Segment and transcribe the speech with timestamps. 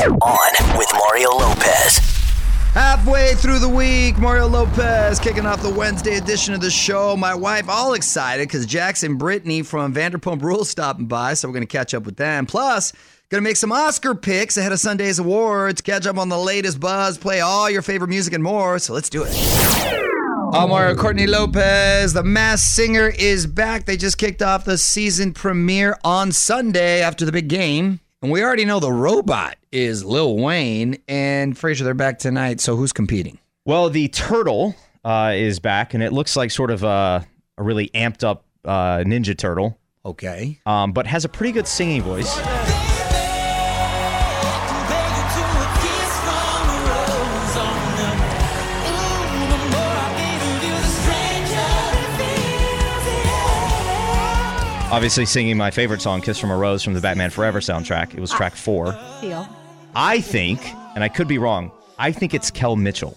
[0.00, 1.98] On with Mario Lopez.
[2.72, 7.18] Halfway through the week, Mario Lopez kicking off the Wednesday edition of the show.
[7.18, 11.52] My wife all excited because Jax and Brittany from Vanderpump Rules stopping by, so we're
[11.52, 12.46] going to catch up with them.
[12.46, 12.92] Plus,
[13.28, 16.80] going to make some Oscar picks ahead of Sunday's awards, catch up on the latest
[16.80, 18.78] buzz, play all your favorite music and more.
[18.78, 19.34] So let's do it.
[20.54, 22.14] I'm Mario Courtney Lopez.
[22.14, 23.84] The Masked Singer is back.
[23.84, 28.00] They just kicked off the season premiere on Sunday after the big game.
[28.22, 31.84] And we already know the robot is Lil Wayne and Frazier.
[31.84, 32.60] They're back tonight.
[32.60, 33.38] So who's competing?
[33.64, 34.74] Well, the turtle
[35.04, 38.98] uh, is back, and it looks like sort of a, a really amped up uh,
[39.06, 40.60] Ninja Turtle, Okay.
[40.66, 42.30] um, but has a pretty good singing voice.
[54.92, 58.12] Obviously, singing my favorite song, Kiss from a Rose, from the Batman Forever soundtrack.
[58.12, 58.98] It was track four.
[59.20, 59.48] Deal.
[59.94, 60.60] I think,
[60.96, 63.16] and I could be wrong, I think it's Kel Mitchell.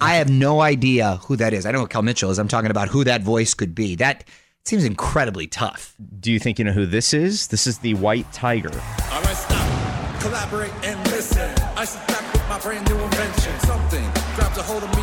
[0.00, 1.64] I have no idea who that is.
[1.64, 2.40] I know what Kel Mitchell is.
[2.40, 3.94] I'm talking about who that voice could be.
[3.94, 4.24] That
[4.64, 5.94] seems incredibly tough.
[6.18, 7.46] Do you think you know who this is?
[7.46, 8.72] This is the White Tiger.
[8.72, 10.20] All right, stop.
[10.22, 11.54] Collaborate and listen.
[11.76, 13.60] I sit back with my brand new invention.
[13.60, 15.02] Something grabs a hold of me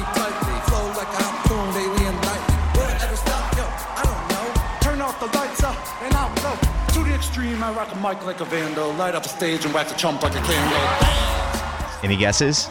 [7.20, 8.94] extreme, I rock a mic like a vandal.
[8.94, 12.00] Light up a stage and wax a chump like a candle.
[12.02, 12.70] Any guesses?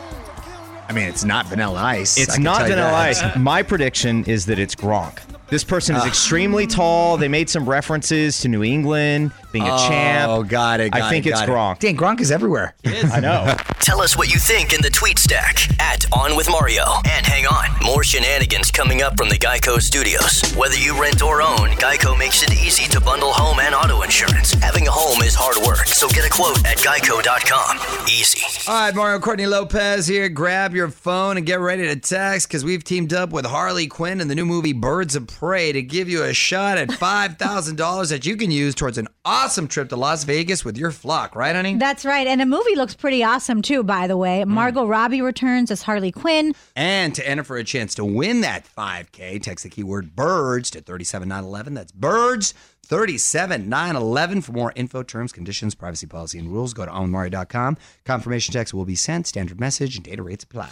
[0.88, 2.16] I mean, it's not Vanilla Ice.
[2.16, 2.90] It's not Vanilla.
[2.94, 3.22] Ice.
[3.36, 5.18] My prediction is that it's Gronk.
[5.48, 7.18] This person is extremely tall.
[7.18, 10.30] They made some references to New England being a champ.
[10.30, 10.94] Oh, got it.
[10.94, 11.48] I think it, it's it.
[11.48, 11.78] Gronk.
[11.78, 12.74] Dang, Gronk is everywhere.
[12.84, 13.54] I know.
[13.80, 16.84] Tell us what you think in the tweet stack at On With Mario.
[17.10, 20.42] And hang on, more shenanigans coming up from the Geico studios.
[20.56, 24.52] Whether you rent or own, Geico makes it easy to bundle home and auto insurance.
[24.54, 27.78] Having a home is hard work, so get a quote at geico.com.
[28.08, 28.70] Easy.
[28.70, 30.28] All right, Mario Courtney Lopez here.
[30.28, 34.20] Grab your phone and get ready to text because we've teamed up with Harley Quinn
[34.20, 38.26] in the new movie Birds of Prey to give you a shot at $5,000 that
[38.26, 41.76] you can use towards an awesome trip to Las Vegas with your flock, right, honey?
[41.76, 42.26] That's right.
[42.26, 44.42] And the movie looks pretty awesome too, by the way.
[44.42, 44.48] Mm.
[44.48, 46.54] Margot Robbie returns as Harley Quinn.
[46.74, 50.80] And to enter for a chance to win that 5K, text the keyword birds to
[50.80, 51.74] 37911.
[51.74, 52.54] That's birds
[52.88, 54.40] 37911.
[54.40, 57.76] For more info, terms, conditions, privacy policy, and rules, go to onmario.com.
[58.04, 60.70] Confirmation text will be sent, standard message, and data rates apply.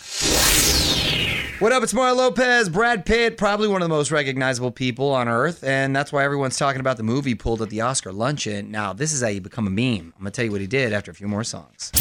[1.59, 1.83] What up?
[1.83, 2.69] It's Mario Lopez.
[2.69, 6.59] Brad Pitt, probably one of the most recognizable people on earth, and that's why everyone's
[6.59, 8.71] talking about the movie pulled at the Oscar luncheon.
[8.71, 10.12] Now, this is how you become a meme.
[10.15, 11.93] I'm gonna tell you what he did after a few more songs.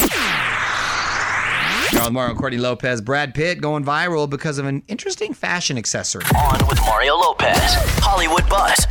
[1.93, 2.99] You're on Mario and Courtney Lopez.
[2.99, 6.25] Brad Pitt going viral because of an interesting fashion accessory.
[6.35, 7.55] On with Mario Lopez.
[8.01, 8.85] Hollywood Buzz.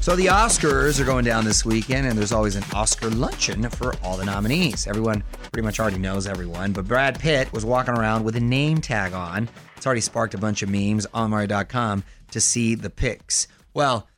[0.00, 3.94] So the Oscars are going down this weekend, and there's always an Oscar luncheon for
[4.02, 4.88] all the nominees.
[4.88, 5.22] Everyone
[5.52, 9.12] pretty much already knows everyone, but Brad Pitt was walking around with a name tag
[9.12, 9.48] on.
[9.76, 13.48] It's already sparked a bunch of memes on Mario.com to see the pics.
[13.74, 14.08] Well,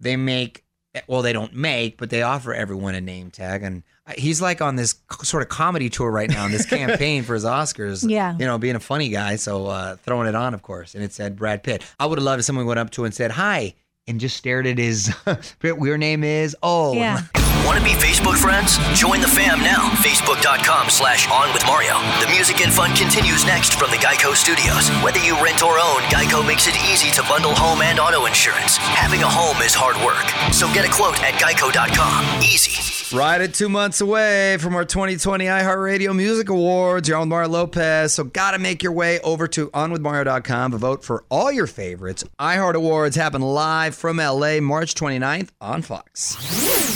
[0.00, 0.62] they make
[1.08, 3.82] well, they don't make, but they offer everyone a name tag, and
[4.16, 7.44] he's like on this sort of comedy tour right now in this campaign for his
[7.44, 8.08] Oscars.
[8.08, 8.36] Yeah.
[8.38, 11.12] you know, being a funny guy, so uh, throwing it on, of course, and it
[11.12, 11.82] said Brad Pitt.
[11.98, 13.74] I would have loved if someone went up to him and said hi.
[14.08, 15.12] And just stared at his.
[15.62, 17.22] your name is oh Yeah.
[17.66, 18.78] Want to be Facebook friends?
[18.94, 19.90] Join the fam now.
[19.98, 21.98] Facebook.com slash On With Mario.
[22.24, 24.88] The music and fun continues next from the Geico Studios.
[25.02, 28.76] Whether you rent or own, Geico makes it easy to bundle home and auto insurance.
[28.76, 30.24] Having a home is hard work.
[30.54, 32.40] So get a quote at geico.com.
[32.40, 33.16] Easy.
[33.16, 37.08] Right at two months away from our 2020 iHeartRadio Music Awards.
[37.08, 41.24] You're on Mario Lopez, so gotta make your way over to onwithmario.com to vote for
[41.30, 42.22] all your favorites.
[42.38, 46.95] iHeart Awards happen live from LA March 29th on Fox.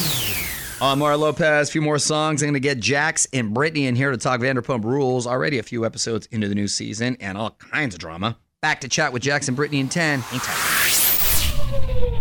[0.80, 2.42] On Mario Lopez, a few more songs.
[2.42, 5.26] I'm going to get Jax and Brittany in here to talk Vanderpump Rules.
[5.26, 8.38] Already a few episodes into the new season and all kinds of drama.
[8.62, 10.24] Back to chat with Jax and Brittany in 10.
[10.30, 10.56] Anytime.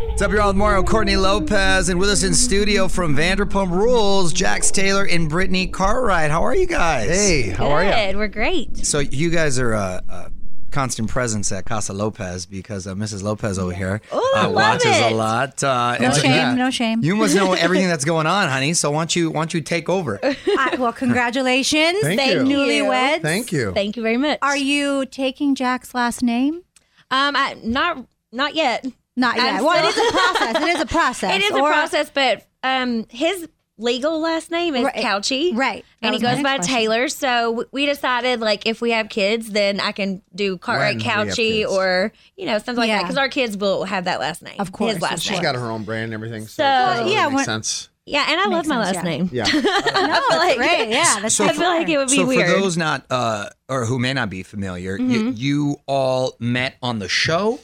[0.09, 0.47] What's up, y'all?
[0.47, 5.30] With Mario Courtney Lopez, and with us in studio from Vanderpump Rules, Jax Taylor and
[5.30, 6.30] Brittany Cartwright.
[6.30, 7.08] How are you guys?
[7.08, 7.91] Hey, how are you?
[7.91, 8.17] Good.
[8.17, 8.85] We're great.
[8.85, 10.32] So you guys are a, a
[10.72, 13.24] constant presence at Casa Lopez because uh, Mrs.
[13.24, 15.64] Lopez over here Oh, I uh, love watches a lot.
[15.64, 16.54] Uh, No and shame, yeah.
[16.56, 17.04] no shame.
[17.04, 18.74] You must know everything that's going on, honey.
[18.74, 20.20] So why don't you why don't you take over?
[20.24, 22.00] I- well, congratulations.
[22.02, 22.40] Thank you.
[22.42, 23.22] Newlyweds.
[23.22, 23.72] Thank you.
[23.74, 24.40] Thank you very much.
[24.42, 26.64] Are you taking Jax's last name?
[27.12, 28.86] Um, I, not not yet.
[29.16, 29.56] Not yet.
[29.56, 30.56] I'm well, it is a process.
[30.64, 31.36] It is a process.
[31.36, 33.48] It is a Or- process, but um, his
[33.79, 34.96] legal last name is Right.
[34.96, 35.84] Cauchi, Right.
[36.02, 36.76] That And he goes by question.
[36.76, 37.08] Taylor.
[37.09, 41.66] So we decided, like, if we have kids, then I can do Cartwright When Cauchi
[41.67, 44.55] or you know something like that because our kids will have that last name.
[44.59, 44.93] Of course.
[44.93, 45.41] his last She's name.
[45.41, 46.43] got her own brand and everything.
[46.47, 47.90] So, So- it doesn't really yeah, make when- sense.
[48.05, 49.11] Yeah, and I love my sense, last yeah.
[49.11, 49.29] name.
[49.31, 49.43] Yeah.
[49.53, 50.90] No, that's like- great.
[50.90, 52.49] Yeah, that's I feel like it would be so weird.
[52.49, 55.34] for those not uh or who may not be familiar, Mm-hmm.
[55.35, 57.59] you all met on the show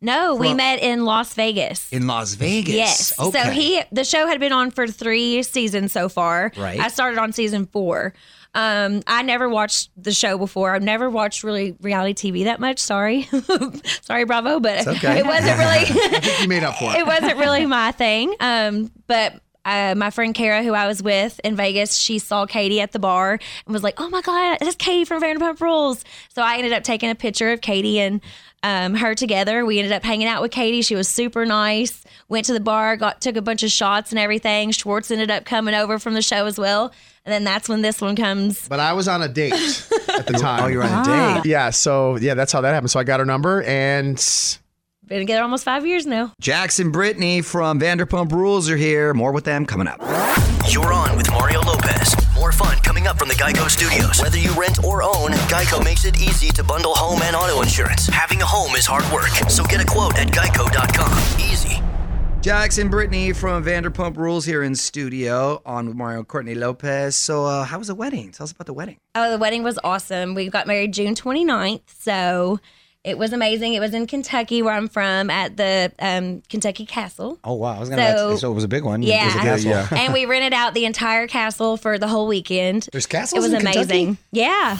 [0.00, 1.88] no, we met in Las Vegas.
[1.92, 2.74] in Las Vegas.
[2.74, 3.18] Yes.
[3.18, 3.42] Okay.
[3.42, 6.52] So he the show had been on for three seasons so far.
[6.56, 6.80] Right.
[6.80, 8.14] I started on season four.
[8.52, 10.74] Um, I never watched the show before.
[10.74, 12.80] I've never watched really reality TV that much.
[12.80, 13.28] Sorry,
[14.02, 15.20] sorry, Bravo, but okay.
[15.20, 16.30] it wasn't really.
[16.42, 17.06] You made up for it it.
[17.06, 18.34] wasn't really my thing.
[18.40, 19.34] Um, but
[19.64, 22.98] uh, my friend Kara, who I was with in Vegas, she saw Katie at the
[22.98, 26.04] bar and was like, "Oh my god, that's Katie from Vanderpump Rules."
[26.34, 28.20] So I ended up taking a picture of Katie and
[28.62, 29.64] um, her together.
[29.64, 30.82] We ended up hanging out with Katie.
[30.82, 32.04] She was super nice.
[32.28, 34.70] Went to the bar, got took a bunch of shots and everything.
[34.70, 36.92] Schwartz ended up coming over from the show as well,
[37.24, 38.68] and then that's when this one comes.
[38.68, 40.64] But I was on a date at the time.
[40.64, 41.48] Oh, you're on a date.
[41.50, 42.90] Yeah, so yeah, that's how that happened.
[42.90, 44.18] So I got her number and
[45.10, 46.32] Been together almost five years now.
[46.40, 49.12] Jax and Brittany from Vanderpump Rules are here.
[49.12, 49.98] More with them coming up.
[50.68, 52.14] You're on with Mario Lopez.
[52.36, 54.22] More fun coming up from the Geico Studios.
[54.22, 58.06] Whether you rent or own, Geico makes it easy to bundle home and auto insurance.
[58.06, 61.18] Having a home is hard work, so get a quote at geico.com.
[61.40, 61.82] Easy.
[62.40, 67.16] Jax and Brittany from Vanderpump Rules here in studio on with Mario Courtney Lopez.
[67.16, 68.30] So uh, how was the wedding?
[68.30, 68.98] Tell us about the wedding.
[69.16, 70.36] Oh, the wedding was awesome.
[70.36, 71.82] We got married June 29th.
[71.98, 72.60] So
[73.04, 73.74] it was amazing.
[73.74, 77.38] It was in Kentucky, where I'm from, at the um, Kentucky Castle.
[77.44, 79.02] Oh wow, I was gonna- So- so it was a big one.
[79.02, 79.22] Yeah.
[79.22, 79.70] It was a castle.
[79.70, 82.88] Yeah, and we rented out the entire castle for the whole weekend.
[82.92, 83.44] There's castles.
[83.44, 83.78] It was in Kentucky?
[84.02, 84.18] amazing.
[84.32, 84.78] Yeah.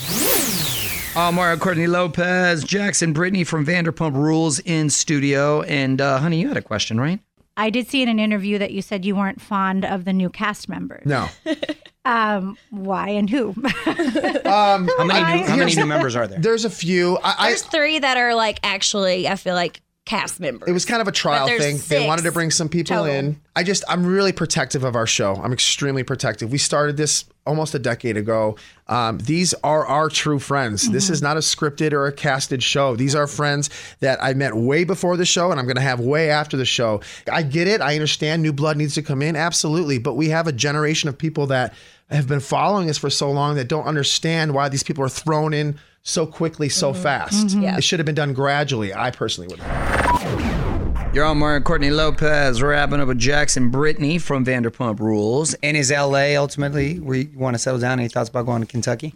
[1.17, 5.63] Uh, Mario Courtney Lopez, Jax and Brittany from Vanderpump Rules in studio.
[5.63, 7.19] And uh, honey, you had a question, right?
[7.57, 10.31] I did see in an interview that you said you weren't fond of the new
[10.31, 11.05] cast members.
[11.07, 11.29] no.
[12.11, 13.55] Um, why and who?
[14.51, 16.41] Um, How many new, how many new members are there?
[16.41, 17.19] There's a few.
[17.23, 19.81] I, I There's three that are like actually, I feel like
[20.11, 20.69] cast members.
[20.69, 21.79] it was kind of a trial thing.
[21.89, 23.15] They wanted to bring some people total.
[23.15, 23.41] in.
[23.55, 25.37] I just I'm really protective of our show.
[25.37, 26.51] I'm extremely protective.
[26.51, 28.57] We started this almost a decade ago.
[28.89, 30.91] Um, these are our true friends.
[30.91, 32.97] This is not a scripted or a casted show.
[32.97, 33.71] These are friends
[34.01, 36.65] that I met way before the show and I'm going to have way after the
[36.65, 37.01] show.
[37.31, 37.81] I get it.
[37.81, 39.37] I understand new blood needs to come in.
[39.37, 39.99] Absolutely.
[39.99, 41.73] But we have a generation of people that
[42.11, 45.55] have been following us for so long that don't understand why these people are thrown
[45.55, 47.03] in so quickly, so mm-hmm.
[47.03, 47.49] fast.
[47.49, 47.63] Mm-hmm.
[47.63, 47.77] Yeah.
[47.77, 48.95] It should have been done gradually.
[48.95, 49.61] I personally would.
[51.13, 55.55] You're on Mario Courtney Lopez, wrapping up with Jax and Brittany from Vanderpump Rules.
[55.55, 57.99] And is LA ultimately where you want to settle down?
[57.99, 59.15] Any thoughts about going to Kentucky?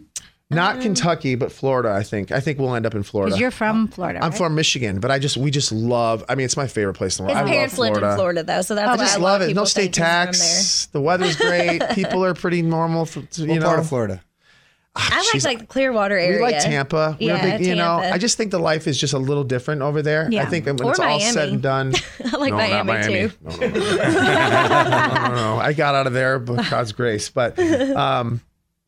[0.50, 1.92] Not um, Kentucky, but Florida.
[1.92, 2.32] I think.
[2.32, 3.30] I think we'll end up in Florida.
[3.30, 4.18] Because you're from Florida.
[4.18, 4.38] I'm right?
[4.38, 6.24] from Michigan, but I just we just love.
[6.28, 7.48] I mean, it's my favorite place in the His world.
[7.48, 9.42] I love parents lived in Florida, though, so that's I why just a lot love
[9.48, 9.54] it.
[9.54, 10.86] No state think he's from tax.
[10.86, 11.82] The weather's great.
[11.92, 13.06] People are pretty normal.
[13.06, 14.22] For, you What know, part of Florida?
[14.94, 15.04] There.
[15.18, 16.36] I like like the Clearwater area.
[16.38, 17.16] we like Tampa.
[17.20, 19.82] We're Yeah, big, you know, I just think the life is just a little different
[19.82, 20.28] over there.
[20.30, 20.40] Yeah.
[20.40, 20.50] I Yeah.
[20.50, 21.94] think when Or it's all said and done.
[22.32, 23.28] I like no, not Miami, Miami.
[23.28, 23.34] too.
[23.42, 23.68] No, no, no.
[23.68, 23.78] no,
[24.84, 25.56] no, no, no.
[25.60, 27.28] I got out of there by God's grace.
[27.28, 28.40] But um,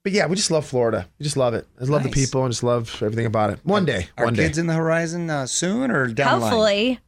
[0.02, 1.08] but yeah, we just love Florida.
[1.18, 1.66] We just love it.
[1.80, 2.14] I love Nice.
[2.14, 3.58] the people and just love everything about it.
[3.64, 4.44] One day, Are one day.
[4.44, 6.52] kids in the horizon uh, soon or down the line?
[6.52, 7.00] Hopefully.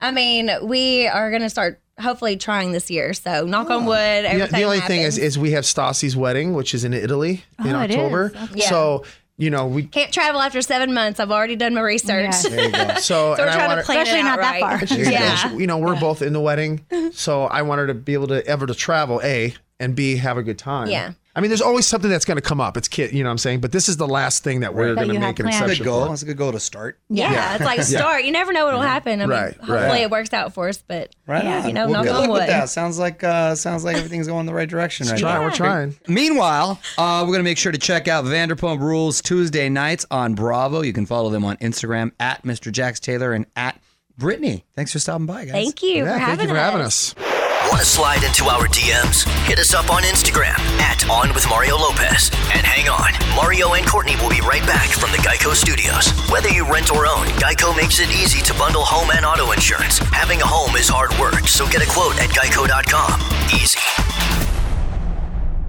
[0.00, 3.12] I mean, we are going to start hopefully trying this year.
[3.14, 3.86] So knock on oh.
[3.86, 4.40] wood.
[4.40, 7.68] The, the only thing is, is we have Stassi's wedding, which is in Italy oh,
[7.68, 7.96] in Oh, it is.
[7.96, 8.32] October.
[8.54, 8.68] Yeah.
[8.68, 9.04] So
[9.38, 9.84] you know we.
[9.84, 11.18] can't travel after seven months.
[11.18, 12.32] I've already done my research.
[12.44, 12.50] Yeah.
[12.50, 12.94] There you go.
[12.96, 14.78] So, So we're trying want to plan Especially it out not that right.
[14.78, 14.86] far.
[14.86, 15.52] She's- Yeah.
[15.54, 18.46] you know, we're both in the wedding, so I want her to be able to
[18.46, 20.88] ever to travel, a and b have a good time.
[20.88, 21.12] Yeah.
[21.34, 22.76] I mean, there's always something that's going to come up.
[22.76, 23.60] It's kid, you know what I'm saying?
[23.62, 25.52] But this is the last thing that we're That going to you make had an
[25.52, 25.78] planned.
[25.78, 26.02] Good goal.
[26.04, 26.08] for.
[26.10, 26.98] That's a good goal to start.
[27.08, 27.54] Yeah, Yeah.
[27.54, 28.24] it's like start.
[28.24, 29.22] You never know what will happen.
[29.22, 30.00] I mean, Right, hopefully right.
[30.02, 31.42] it works out for us, but Right.
[31.42, 31.60] Yeah.
[31.62, 31.66] on.
[31.68, 32.40] You know, well, knock good on wood.
[32.48, 32.68] that.
[32.68, 35.42] Sounds like uh, sounds like everything's going the right direction right Try, now.
[35.44, 35.94] we're trying.
[36.06, 40.34] Meanwhile, uh, we're going to make sure to check out Vanderpump Rules Tuesday nights on
[40.34, 40.82] Bravo.
[40.82, 42.70] You can follow them on Instagram at Mr.
[42.70, 43.80] Jax Taylor and at
[44.18, 44.66] Brittany.
[44.76, 45.52] Thanks for stopping by, guys.
[45.52, 46.70] thank you Yeah, for having thank you for us.
[46.70, 47.31] having us.
[47.72, 49.26] Want to slide into our DMs?
[49.48, 52.30] Hit us up on Instagram at On With Mario Lopez.
[52.52, 56.12] And hang on, Mario and Courtney will be right back from the Geico Studios.
[56.28, 59.96] Whether you rent or own, Geico makes it easy to bundle home and auto insurance.
[60.12, 63.18] Having a home is hard work, so get a quote at geico.com.
[63.58, 63.78] Easy.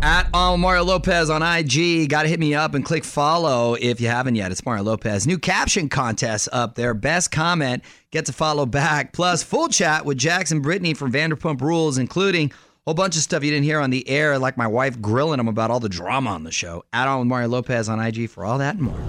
[0.02, 2.10] At um, Mario Lopez on IG.
[2.10, 4.52] Got to hit me up and click follow if you haven't yet.
[4.52, 5.26] It's Mario Lopez.
[5.26, 6.94] New caption contest up there.
[6.94, 7.82] Best comment
[8.14, 9.12] gets to follow back.
[9.12, 12.54] Plus, full chat with Jax and Brittany from Vanderpump Rules, including a
[12.86, 15.48] whole bunch of stuff you didn't hear on the air, like my wife grilling him
[15.48, 16.86] about all the drama on the show.
[16.94, 19.00] Add on with Mario Lopez on IG for all that and more.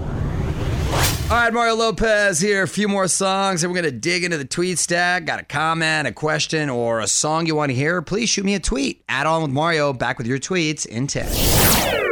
[1.25, 2.63] All right, Mario Lopez here.
[2.63, 5.25] A few more songs, and we're going to dig into the tweet stack.
[5.25, 8.01] Got a comment, a question, or a song you want to hear?
[8.01, 9.03] Please shoot me a tweet.
[9.09, 9.93] Add on with Mario.
[9.93, 12.04] Back with your tweets in 10.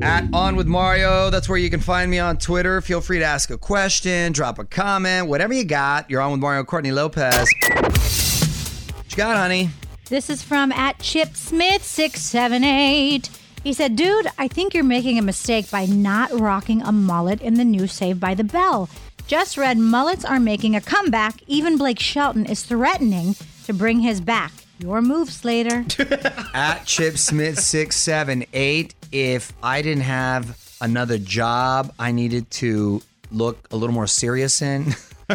[0.00, 2.80] At On With Mario, that's where you can find me on Twitter.
[2.80, 6.08] Feel free to ask a question, drop a comment, whatever you got.
[6.08, 7.52] You're on with Mario Courtney Lopez.
[7.62, 9.70] What you got, honey?
[10.08, 13.28] This is from at Chip Smith six seven eight.
[13.64, 17.54] He said, "Dude, I think you're making a mistake by not rocking a mullet in
[17.54, 18.88] the new Saved by the Bell.
[19.26, 21.42] Just read mullets are making a comeback.
[21.48, 24.52] Even Blake Shelton is threatening to bring his back.
[24.78, 25.84] Your move, Slater."
[26.54, 28.94] At Chip Smith six seven eight.
[29.10, 34.94] If I didn't have another job, I needed to look a little more serious in.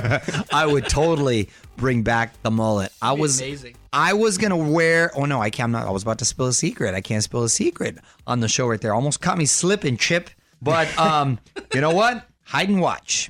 [0.51, 2.91] I would totally bring back the mullet.
[3.01, 3.75] I was amazing.
[3.91, 5.11] I was gonna wear.
[5.15, 5.65] Oh no, I can't.
[5.65, 5.87] I'm not.
[5.87, 6.95] I was about to spill a secret.
[6.95, 8.93] I can't spill a secret on the show right there.
[8.93, 10.29] Almost caught me slipping, Chip.
[10.61, 11.39] But um,
[11.73, 12.25] you know what?
[12.45, 13.29] Hide and watch.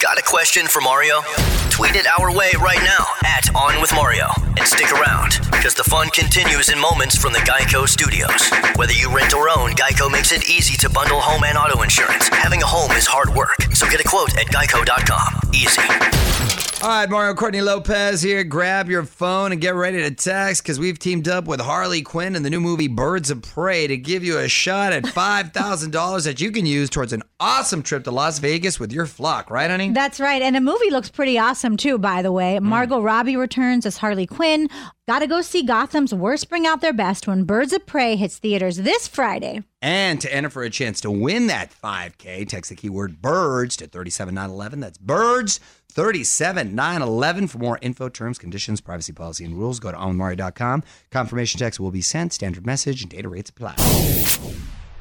[0.00, 1.22] Got a question for Mario?
[1.70, 4.28] Tweet it our way right now at On With Mario.
[4.56, 8.48] And stick around, because the fun continues in moments from the Geico studios.
[8.76, 12.28] Whether you rent or own, Geico makes it easy to bundle home and auto insurance.
[12.28, 15.50] Having a home is hard work, so get a quote at geico.com.
[15.52, 16.57] Easy.
[16.80, 18.44] All right, Mario Courtney Lopez here.
[18.44, 22.36] Grab your phone and get ready to text because we've teamed up with Harley Quinn
[22.36, 26.40] in the new movie Birds of Prey to give you a shot at $5,000 that
[26.40, 29.90] you can use towards an awesome trip to Las Vegas with your flock, right, honey?
[29.90, 30.40] That's right.
[30.40, 32.58] And the movie looks pretty awesome too, by the way.
[32.58, 32.66] Hmm.
[32.66, 34.68] Margot Robbie returns as Harley Quinn.
[35.08, 38.76] Gotta go see Gotham's worst bring out their best when Birds of Prey hits theaters
[38.76, 39.64] this Friday.
[39.80, 43.86] And to enter for a chance to win that 5K, text the keyword birds to
[43.86, 44.80] 37911.
[44.80, 47.48] That's birds 37911.
[47.48, 50.82] For more info, terms, conditions, privacy policy, and rules, go to onmario.com.
[51.10, 53.74] Confirmation text will be sent, standard message, and data rates apply.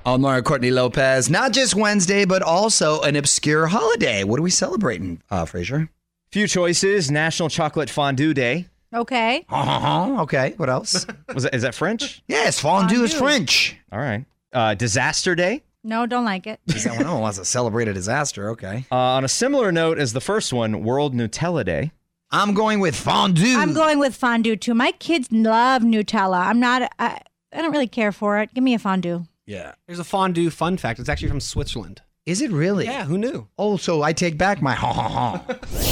[0.06, 4.24] On Mario Courtney Lopez, not just Wednesday, but also an obscure holiday.
[4.24, 5.89] What are we celebrating, uh, Frazier?
[6.32, 7.12] Few choices.
[7.12, 8.67] National Chocolate Fondue Day.
[8.94, 9.46] Okay.
[9.50, 10.22] Uh-huh.
[10.24, 11.06] Okay, what else?
[11.34, 12.24] Was that, is that French?
[12.27, 13.75] yes, fondue is French.
[13.91, 14.24] All right.
[14.53, 15.63] Uh, Disaster Day.
[15.84, 16.60] No, don't like it.
[16.67, 17.05] Is that one?
[17.05, 18.50] Oh, wants to celebrate a disaster.
[18.51, 18.86] Okay.
[18.91, 21.91] Uh, on a similar note as the first one, World Nutella Day.
[22.29, 23.57] I'm going with fondue.
[23.57, 24.74] I'm going with fondue too.
[24.74, 26.46] My kids love Nutella.
[26.46, 26.91] I'm not.
[27.00, 27.22] I,
[27.53, 28.53] I don't really care for it.
[28.53, 29.24] Give me a fondue.
[29.46, 29.75] Yeah.
[29.86, 31.00] There's a fondue fun fact.
[31.00, 32.01] It's actually from Switzerland.
[32.25, 32.84] Is it really?
[32.84, 33.48] Yeah, who knew?
[33.57, 35.43] Oh, so I take back my ha ha ha.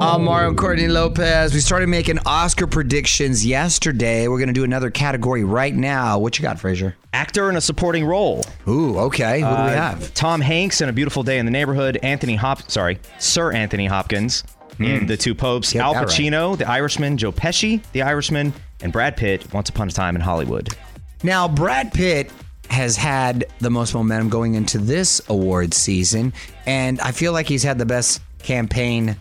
[0.00, 1.52] I'm Mario Courtney Lopez.
[1.52, 4.28] We started making Oscar predictions yesterday.
[4.28, 6.18] We're going to do another category right now.
[6.18, 6.94] What you got, Frazier?
[7.12, 8.44] Actor in a supporting role.
[8.68, 9.40] Ooh, okay.
[9.40, 10.14] Who do we Uh, have?
[10.14, 11.98] Tom Hanks in A Beautiful Day in the Neighborhood.
[12.02, 14.44] Anthony Hop, sorry, Sir Anthony Hopkins
[14.78, 15.72] in The Two Popes.
[15.72, 16.08] Get Al that right.
[16.08, 17.16] Pacino, The Irishman.
[17.18, 18.52] Joe Pesci, The Irishman,
[18.82, 19.52] and Brad Pitt.
[19.52, 20.68] Once Upon a Time in Hollywood.
[21.24, 22.30] Now, Brad Pitt
[22.70, 26.32] has had the most momentum going into this award season,
[26.66, 29.16] and I feel like he's had the best campaign,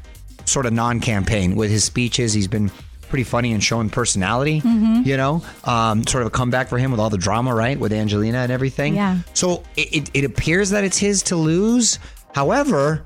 [0.48, 2.34] sort of non-campaign, with his speeches.
[2.34, 2.72] He's been
[3.10, 4.62] pretty funny and showing personality.
[5.06, 7.94] You know, um, sort of a comeback for him with all the drama, right, with
[7.94, 8.96] Angelina and everything.
[8.96, 9.20] Yeah.
[9.34, 12.00] So it, it, it appears that it's his to lose.
[12.34, 13.06] However,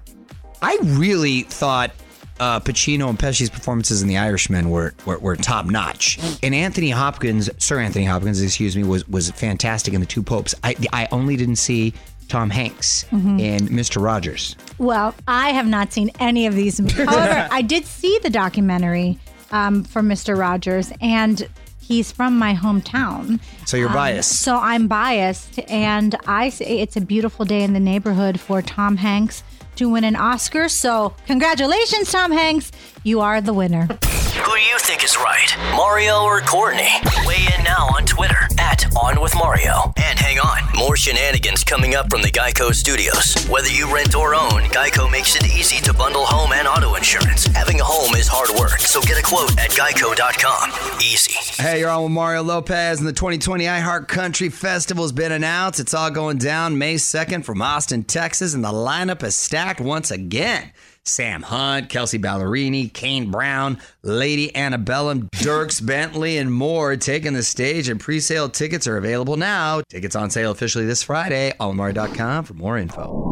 [0.62, 1.91] I really thought
[2.39, 6.89] uh, Pacino and Pesci's performances in The Irishman were were, were top notch, and Anthony
[6.89, 10.55] Hopkins, Sir Anthony Hopkins, excuse me, was was fantastic in The Two Popes.
[10.63, 11.93] I I only didn't see
[12.31, 14.01] Tom Hanks in Mr.
[14.01, 14.55] Rogers.
[14.77, 16.79] Well, I have not seen any of these.
[16.79, 19.19] However, I did see the documentary
[19.51, 20.38] um, for Mr.
[20.38, 21.45] Rogers, and
[21.81, 23.41] he's from my hometown.
[23.65, 24.39] So you're Um, biased.
[24.41, 28.95] So I'm biased, and I say it's a beautiful day in the neighborhood for Tom
[28.95, 29.43] Hanks
[29.75, 30.69] to win an Oscar.
[30.69, 32.71] So congratulations, Tom Hanks!
[33.03, 33.88] You are the winner.
[33.88, 36.88] Who do you think is right, Mario or Courtney?
[37.25, 39.93] Weigh in now on Twitter at On With Mario.
[39.97, 43.35] And hang on, more shenanigans coming up from the Geico Studios.
[43.49, 47.45] Whether you rent or own, Geico makes it easy to bundle home and auto insurance.
[47.47, 51.01] Having a home is hard work, so get a quote at geico.com.
[51.01, 51.61] Easy.
[51.61, 55.81] Hey, you're on with Mario Lopez, and the 2020 iHeart Country Festival has been announced.
[55.81, 60.11] It's all going down May 2nd from Austin, Texas, and the lineup is stacked once
[60.11, 60.71] again.
[61.05, 67.89] Sam Hunt, Kelsea Ballerini, Kane Brown, Lady Antebellum, Dierks Bentley, and more taking the stage,
[67.89, 69.81] and pre-sale tickets are available now.
[69.89, 71.53] Tickets on sale officially this Friday.
[71.60, 73.27] OnWithMario.com for more info.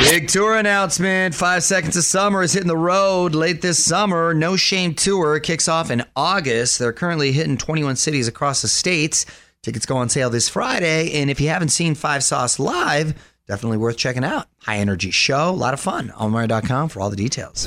[0.00, 1.34] Big tour announcement.
[1.34, 4.32] Five Seconds of Summer is hitting the road late this summer.
[4.34, 6.78] No Shame Tour kicks off in August.
[6.78, 9.26] They're currently hitting 21 cities across the states.
[9.62, 11.20] Tickets go on sale this Friday.
[11.20, 13.14] And if you haven't seen Five Sauce live,
[13.48, 14.46] definitely worth checking out.
[14.60, 16.12] High energy show, a lot of fun.
[16.16, 17.66] OnMario.com for all the details.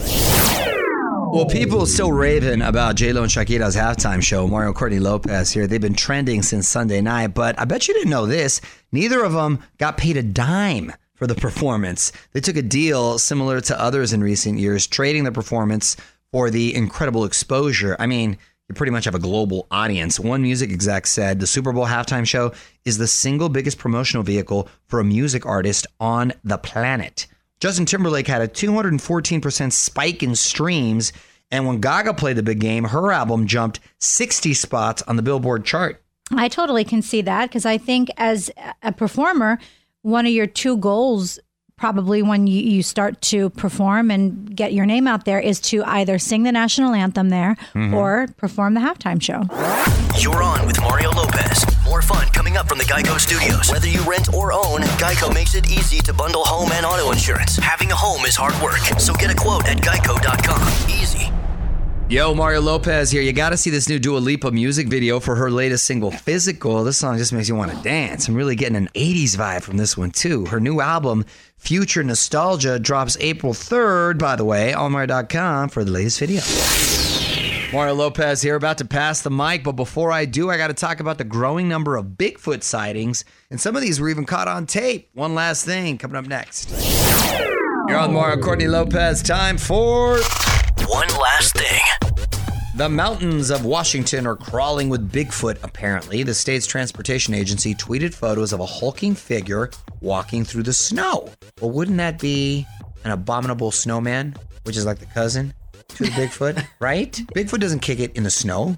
[1.33, 4.47] Well, people still raving about J-Lo and Shakira's halftime show.
[4.47, 5.65] Mario Courtney Lopez here.
[5.65, 8.59] They've been trending since Sunday night, but I bet you didn't know this.
[8.91, 12.11] Neither of them got paid a dime for the performance.
[12.33, 15.95] They took a deal similar to others in recent years, trading the performance
[16.33, 17.95] for the incredible exposure.
[17.97, 18.37] I mean,
[18.75, 20.19] pretty much have a global audience.
[20.19, 22.53] One music exec said the Super Bowl halftime show
[22.85, 27.27] is the single biggest promotional vehicle for a music artist on the planet.
[27.59, 31.13] Justin Timberlake had a 214% spike in streams
[31.51, 35.65] And when Gaga played the big game, her album jumped 60 spots on the Billboard
[35.65, 36.01] chart.
[36.33, 38.49] I totally can see that because I think as
[38.81, 39.59] a performer,
[40.01, 41.39] one of your two goals,
[41.81, 45.83] probably when you, you start to perform and get your name out there, is to
[45.83, 47.91] either sing the national anthem there mm-hmm.
[47.95, 49.41] or perform the halftime show.
[50.19, 51.65] You're on with Mario Lopez.
[51.83, 53.71] More fun coming up from the Geico Studios.
[53.71, 57.55] Whether you rent or own, Geico makes it easy to bundle home and auto insurance.
[57.55, 60.61] Having a home is hard work, so get a quote at geico.com.
[60.87, 61.30] Easy.
[62.11, 63.21] Yo, Mario Lopez here.
[63.21, 66.83] You got to see this new Dua Lipa music video for her latest single, Physical.
[66.83, 68.27] This song just makes you want to dance.
[68.27, 70.45] I'm really getting an 80s vibe from this one, too.
[70.47, 71.23] Her new album,
[71.55, 76.41] Future Nostalgia, drops April 3rd, by the way, on Mario.com for the latest video.
[77.71, 80.73] Mario Lopez here, about to pass the mic, but before I do, I got to
[80.73, 84.49] talk about the growing number of Bigfoot sightings, and some of these were even caught
[84.49, 85.09] on tape.
[85.13, 86.71] One last thing coming up next.
[87.87, 89.23] You're on Mario Courtney Lopez.
[89.23, 90.19] Time for
[90.87, 91.79] One last thing.
[92.75, 96.23] The mountains of Washington are crawling with Bigfoot, apparently.
[96.23, 101.29] The state's transportation agency tweeted photos of a hulking figure walking through the snow.
[101.59, 102.65] Well, wouldn't that be
[103.03, 105.53] an abominable snowman, which is like the cousin
[105.89, 107.11] to the Bigfoot, right?
[107.35, 108.77] Bigfoot doesn't kick it in the snow.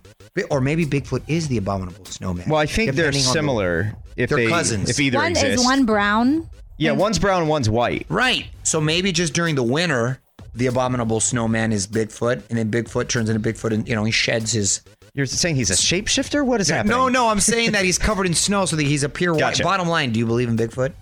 [0.49, 2.49] Or maybe Bigfoot is the abominable snowman.
[2.49, 3.95] Well, I think they're depending on the- similar.
[4.15, 4.89] If They're they, cousins.
[4.89, 5.59] If either one exists.
[5.61, 6.47] is one brown.
[6.77, 8.05] yeah, one's brown, one's white.
[8.09, 8.45] Right.
[8.63, 10.19] So maybe just during the winter,
[10.55, 14.11] the abominable snowman is Bigfoot, and then Bigfoot turns into Bigfoot and, you know, he
[14.11, 14.81] sheds his
[15.13, 16.45] You're saying he's a shapeshifter?
[16.45, 16.95] What is happening?
[16.95, 19.61] No, no, I'm saying that he's covered in snow so that he's a pure white.
[19.61, 20.93] Bottom line, do you believe in Bigfoot?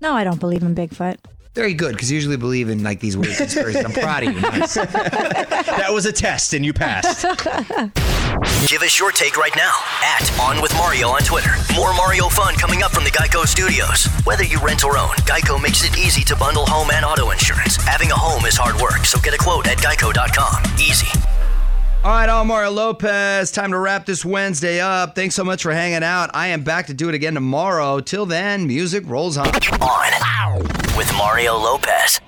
[0.00, 1.16] No, I don't believe in Bigfoot.
[1.54, 3.84] Very good, because you usually believe in like these weird conspiracies.
[3.84, 4.40] I'm proud of you.
[4.42, 4.74] Nice.
[4.74, 7.24] That was a test and you passed.
[8.66, 11.52] Give us your take right now at On With Mario on Twitter.
[11.74, 14.06] More Mario fun coming up from the Geico Studios.
[14.24, 17.76] Whether you rent or own, Geico makes it easy to bundle home and auto insurance.
[17.76, 20.62] Having a home is hard work, so get a quote at geico.com.
[20.80, 21.06] Easy.
[22.02, 23.50] All right, I'm Mario Lopez.
[23.50, 25.14] Time to wrap this Wednesday up.
[25.14, 26.30] Thanks so much for hanging out.
[26.34, 28.00] I am back to do it again tomorrow.
[28.00, 29.46] Till then, music rolls on.
[29.46, 30.62] On
[30.96, 32.20] with Mario Lopez.